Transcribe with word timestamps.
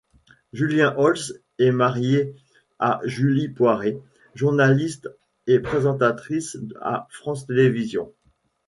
Julien 0.51 0.95
Holtz 0.97 1.31
et 1.59 1.69
marié 1.69 2.33
à 2.79 3.01
Julie 3.03 3.49
Poirier, 3.49 4.01
journaliste 4.33 5.07
et 5.45 5.59
présentatrice 5.59 6.57
à 6.81 7.05
France 7.11 7.45
Télévisions. 7.45 8.11